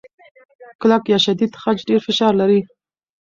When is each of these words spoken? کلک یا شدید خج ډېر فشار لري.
کلک 0.81 1.03
یا 1.13 1.17
شدید 1.25 1.51
خج 1.61 1.77
ډېر 1.89 1.99
فشار 2.07 2.33
لري. 2.41 2.59